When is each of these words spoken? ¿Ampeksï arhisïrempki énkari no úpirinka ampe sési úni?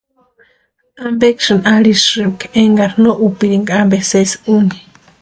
¿Ampeksï 1.05 1.55
arhisïrempki 1.73 2.45
énkari 2.63 2.97
no 3.03 3.11
úpirinka 3.27 3.73
ampe 3.81 3.97
sési 4.11 4.37
úni? 4.57 4.77